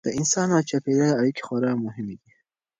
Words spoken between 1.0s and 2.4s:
اړیکې خورا مهمې دي.